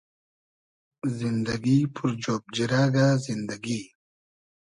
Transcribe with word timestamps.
زیندئگی 1.17 1.77
پور 1.93 2.09
جۉب 2.23 2.41
جیرئگۂ 2.55 3.07
زیندئگی 3.25 3.81